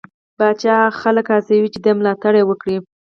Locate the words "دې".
1.79-1.91